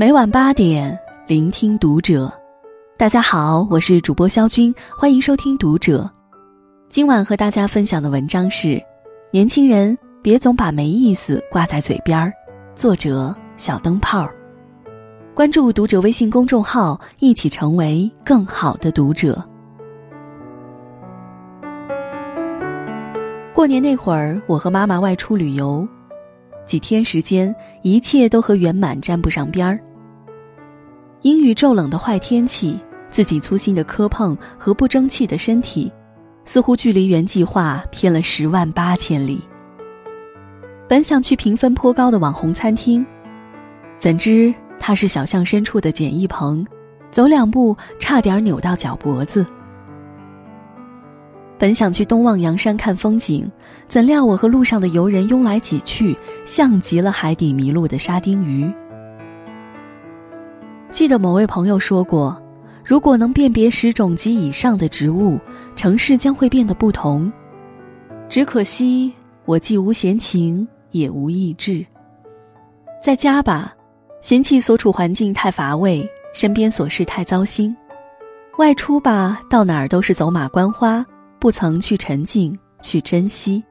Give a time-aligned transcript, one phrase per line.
[0.00, 2.32] 每晚八点，聆听读者。
[2.96, 6.04] 大家好，我是主播肖军，欢迎收听《读者》。
[6.88, 8.82] 今晚和大家分享的文章是：
[9.30, 12.32] 年轻人别总把没意思挂在嘴边儿。
[12.74, 14.26] 作者：小灯泡。
[15.34, 19.46] 关注《读者》微信公众号，一起成为更好的读者。
[23.52, 25.86] 过年那会儿，我和妈妈外出旅游，
[26.64, 29.78] 几天时间，一切都和圆满沾不上边儿。
[31.22, 32.78] 阴雨骤冷的坏天气，
[33.10, 35.92] 自己粗心的磕碰和不争气的身体，
[36.46, 39.38] 似乎距离原计划偏了十万八千里。
[40.88, 43.04] 本想去评分颇高的网红餐厅，
[43.98, 46.66] 怎知它是小巷深处的简易棚，
[47.10, 49.46] 走两步差点扭到脚脖子。
[51.58, 53.46] 本想去东望洋山看风景，
[53.86, 56.16] 怎料我和路上的游人拥来挤去，
[56.46, 58.72] 像极了海底迷路的沙丁鱼。
[61.00, 62.38] 记得某位朋友说过，
[62.84, 65.40] 如果能辨别十种及以上的植物，
[65.74, 67.32] 城市将会变得不同。
[68.28, 69.10] 只可惜
[69.46, 71.82] 我既无闲情，也无意志。
[73.02, 73.72] 在家吧，
[74.20, 77.74] 嫌弃所处环境太乏味，身边琐事太糟心；
[78.58, 81.02] 外出吧，到哪儿都是走马观花。
[81.38, 83.64] 不曾去沉静，去珍惜。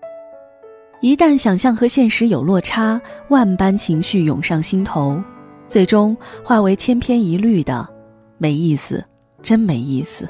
[0.99, 5.21] 一旦想象和现实有落差，万般情绪涌上心头，
[5.69, 7.87] 最终化为千篇一律的
[8.39, 9.05] 没意思，
[9.41, 10.27] 真没意思。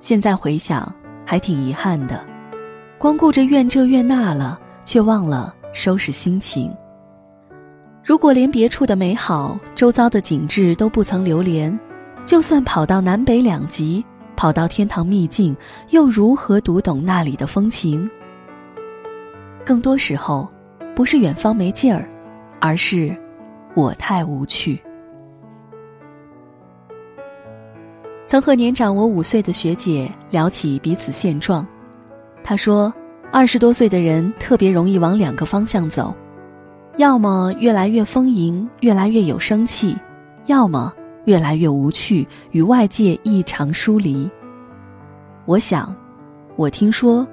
[0.00, 0.92] 现在回想，
[1.24, 2.26] 还挺遗憾的，
[2.98, 6.74] 光顾着怨这怨那了，却忘了收拾心情。
[8.04, 11.78] 如果连别处的美好、周遭的景致都不曾流连，
[12.26, 14.04] 就算跑到南北两极。
[14.36, 15.56] 跑到天堂秘境，
[15.90, 18.08] 又如何读懂那里的风情？
[19.64, 20.48] 更多时候，
[20.94, 22.08] 不是远方没劲儿，
[22.60, 23.16] 而是
[23.74, 24.80] 我太无趣。
[28.26, 31.66] 曾和年长我五岁的学姐聊起彼此现状，
[32.42, 32.92] 她说
[33.32, 36.14] ：“二十多岁的人特别容易往两个方向走，
[36.96, 39.96] 要么越来越丰盈，越来越有生气；
[40.46, 40.92] 要么……”
[41.24, 44.30] 越来越无趣，与外界异常疏离。
[45.44, 45.94] 我想，
[46.56, 47.28] 我听说，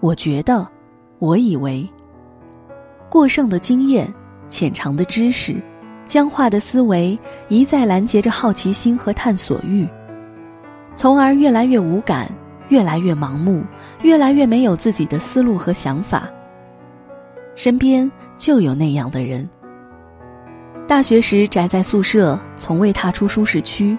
[0.00, 0.66] 我觉得，
[1.18, 1.86] 我以为。
[3.10, 4.10] 过剩的经验，
[4.48, 5.62] 浅尝的知识，
[6.06, 9.88] 僵化的思维，一再拦截着好奇心和探索欲，
[10.94, 12.30] 从而越来越无感，
[12.68, 13.62] 越来越盲目，
[14.02, 16.28] 越来越没有自己的思路和想法。
[17.54, 19.48] 身边就有那样的人。
[20.86, 23.96] 大学时宅在宿舍，从未踏出舒适区；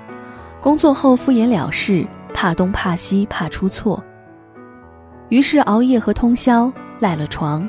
[0.61, 4.03] 工作后敷衍了事，怕东怕西怕出错。
[5.29, 7.67] 于是熬夜和通宵赖了床，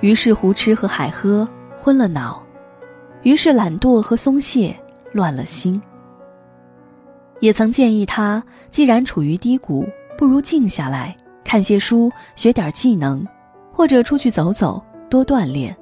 [0.00, 2.45] 于是胡吃和海喝昏了脑，
[3.26, 4.72] 于是懒惰和松懈
[5.10, 5.82] 乱了心。
[7.40, 9.84] 也曾建议他，既然处于低谷，
[10.16, 11.14] 不如静下来
[11.44, 13.26] 看些书，学点技能，
[13.72, 15.76] 或者出去走走，多锻炼。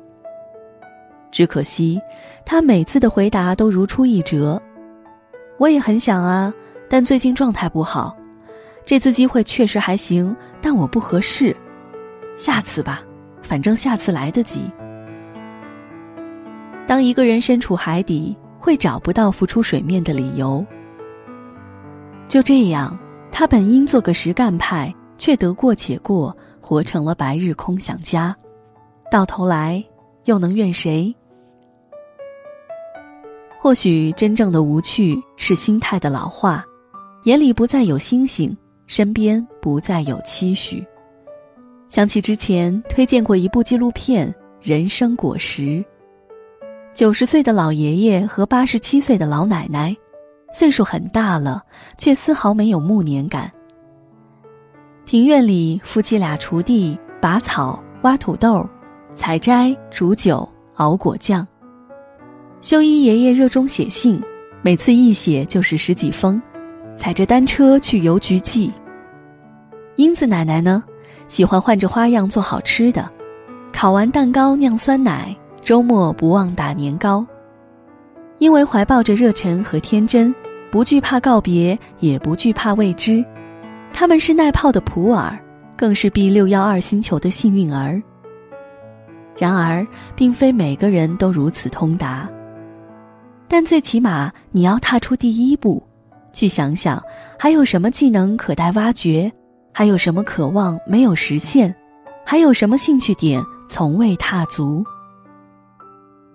[1.31, 2.00] 只可惜，
[2.47, 4.59] 他每次的回答都如出一辙。
[5.59, 6.50] 我也很想啊，
[6.88, 8.16] 但最近状态不好。
[8.87, 11.55] 这次机会确实还行，但我不合适。
[12.38, 13.03] 下次吧，
[13.43, 14.62] 反正下次来得及。
[16.87, 20.65] 当一个人身处海底，会找不到浮出水面的理由。
[22.28, 22.99] 就这样，
[23.33, 28.37] 他本应做个实干派，却得过且过，活成了白日空想家。
[29.11, 29.83] 到头来，
[30.25, 31.15] 又能怨谁？
[33.61, 36.65] 或许真正的无趣是心态的老化，
[37.25, 38.55] 眼里不再有星星，
[38.87, 40.84] 身边不再有期许。
[41.89, 44.28] 想起之前推荐过一部纪录片
[44.61, 45.62] 《人生果实》，
[46.94, 49.94] 九十岁的老爷爷和八十七岁的老奶奶，
[50.53, 51.60] 岁数很大了，
[51.99, 53.50] 却丝毫没有暮年感。
[55.05, 58.65] 庭院里，夫妻俩锄地、拔草、挖土豆、
[59.12, 61.44] 采摘、煮酒、熬果酱。
[62.62, 64.23] 修一爷爷热衷写信，
[64.62, 66.41] 每次一写就是十几封，
[66.96, 68.73] 踩着单车去邮局寄。
[69.96, 70.85] 英子奶奶呢，
[71.26, 73.11] 喜欢换着花样做好吃的，
[73.73, 77.26] 烤完蛋糕酿酸奶，周末不忘打年糕。
[78.38, 80.34] 因为怀抱着热忱和天真，
[80.70, 83.25] 不惧怕告别，也不惧怕未知，
[83.93, 85.38] 他们是耐泡的普洱，
[85.76, 88.02] 更是 B 六幺二星球的幸运儿。
[89.38, 92.28] 然而，并非每个人都如此通达。
[93.49, 95.82] 但最起码你要踏出第一步，
[96.32, 97.02] 去想想
[97.38, 99.32] 还有什么技能可待挖掘，
[99.72, 101.75] 还有什么渴望没有实现，
[102.25, 104.84] 还有什么兴趣点从未踏足。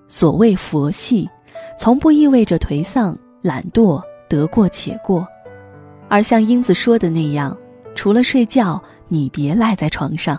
[0.09, 1.29] 所谓佛系，
[1.77, 5.25] 从不意味着颓丧、懒惰、得过且过，
[6.09, 7.55] 而像英子说的那样，
[7.93, 10.37] 除了睡觉，你别赖在床上。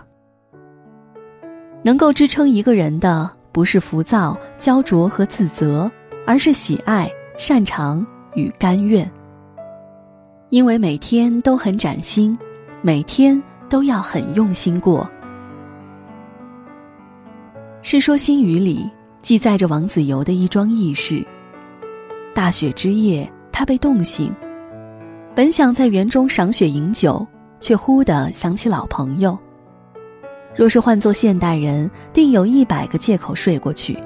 [1.83, 5.89] 能够支撑一个人的，不是浮躁、焦灼和自责，
[6.27, 9.09] 而是喜爱、擅长与甘愿。
[10.49, 12.37] 因为每天都很崭新，
[12.81, 15.09] 每天都要很用心过。
[17.89, 18.87] 《世说新语》里
[19.21, 21.25] 记载着王子猷的一桩轶事。
[22.33, 24.33] 大雪之夜，他被冻醒，
[25.35, 27.25] 本想在园中赏雪饮酒，
[27.59, 29.37] 却忽地想起老朋友。
[30.55, 33.97] 若是换做现代人，定有一百个借口睡过去。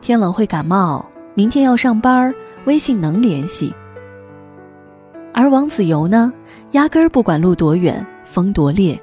[0.00, 1.04] 天冷会感冒，
[1.34, 2.32] 明天要上班，
[2.66, 3.72] 微信能联系。
[5.32, 6.32] 而王子猷呢，
[6.72, 9.00] 压根儿不管路多远，风多烈，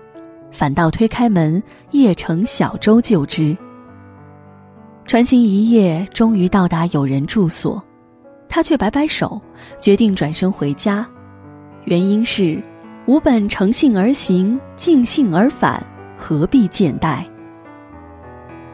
[0.51, 3.55] 反倒推开门，夜乘小舟就之。
[5.05, 7.81] 船行一夜，终于到达友人住所，
[8.47, 9.39] 他却摆摆手，
[9.79, 11.05] 决定转身回家。
[11.85, 12.63] 原因是，
[13.05, 15.83] 吾本乘兴而行，尽兴而返，
[16.17, 17.25] 何必见待？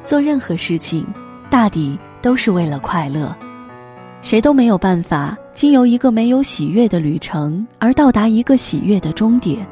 [0.04, 1.06] 做任何事情，
[1.50, 3.36] 大抵都是为了快乐。
[4.22, 9.66] 谁都没有办法经由一个没有喜悦的旅程而到达一个喜悦的终点。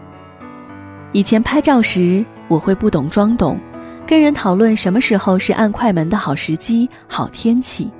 [1.11, 3.59] 以前拍照时，我会不懂装懂。
[4.07, 7.91] 跟人讨论什么时候是按快门的好时机、好天气。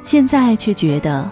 [0.00, 1.28] 现在却觉得，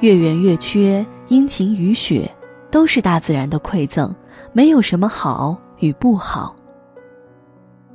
[0.00, 2.28] 月圆月缺、阴晴雨雪，
[2.72, 4.12] 都是大自然的馈赠，
[4.52, 6.56] 没有什么好与不好。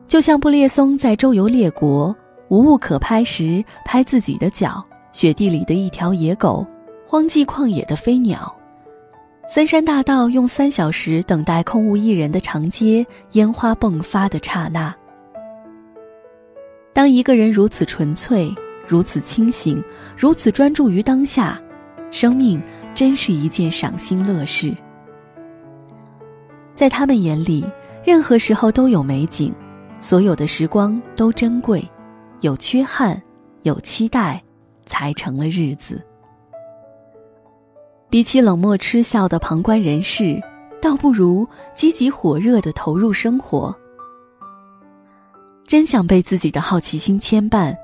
[0.07, 2.15] 就像布列松在周游列国，
[2.47, 6.65] 无物可拍时，拍自己的脚，雪地里的一条野狗，
[7.05, 8.55] 荒寂旷野的飞鸟。
[9.51, 14.95] 森山大道用三小时等待空无一人的长街，烟花迸发的刹那。
[16.93, 18.53] 当一个人如此纯粹、
[18.87, 19.83] 如此清醒、
[20.15, 21.59] 如此专注于当下，
[22.11, 22.61] 生命
[22.93, 24.71] 真是一件赏心乐事。
[26.75, 27.65] 在他们眼里，
[28.05, 29.51] 任何时候都有美景，
[29.99, 31.83] 所有的时光都珍贵，
[32.41, 33.19] 有缺憾，
[33.63, 34.43] 有期待，
[34.85, 36.05] 才成了日子。
[38.09, 40.41] 比起冷漠嗤笑的旁观人士，
[40.81, 43.75] 倒不如积极火热的投入生活。
[45.67, 47.77] 真想被自己的好奇心牵绊，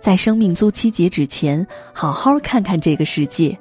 [0.00, 3.56] 在生命租期截止前，好好看看这个世界。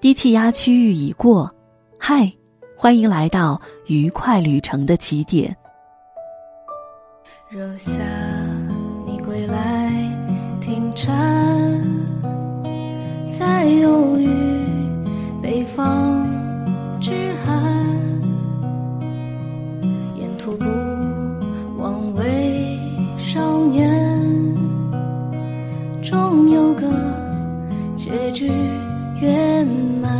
[0.00, 1.50] 低气压区域已过，
[1.98, 2.30] 嗨，
[2.76, 5.56] 欢迎来到愉快旅程的起点。
[7.48, 7.90] 若夏
[9.06, 9.90] 你归来，
[10.60, 11.80] 听蝉
[13.38, 14.41] 在忧郁。
[15.42, 16.24] 北方
[17.00, 17.10] 之
[17.44, 17.60] 寒，
[20.14, 20.64] 沿途不
[21.76, 22.78] 枉为
[23.18, 23.92] 少年，
[26.00, 26.88] 终有个
[27.96, 28.52] 结局
[29.20, 29.66] 圆
[30.00, 30.12] 满。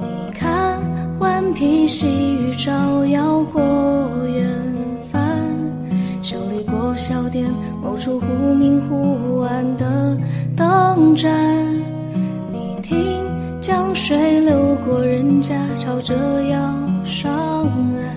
[0.00, 0.80] 你看，
[1.20, 3.62] 顽皮细雨照耀过
[4.26, 4.44] 远
[5.12, 5.22] 帆，
[6.20, 7.48] 修理过小店
[7.80, 10.18] 某处忽明忽暗的
[10.56, 11.32] 灯盏。
[13.66, 16.14] 江水流过人家，朝着
[16.44, 16.56] 要
[17.04, 18.16] 上岸。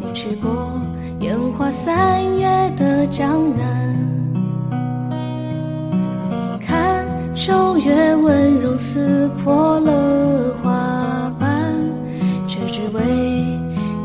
[0.00, 0.80] 你去过
[1.20, 3.94] 烟花三月的江南。
[6.30, 7.04] 你看
[7.34, 11.74] 秋月温柔撕破了花瓣，
[12.46, 13.02] 却只为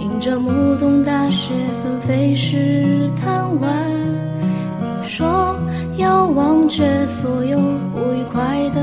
[0.02, 3.72] 迎着暮冬大雪纷飞时贪玩。
[4.82, 5.56] 你说
[5.96, 7.58] 要忘却所有
[7.94, 8.83] 不愉快的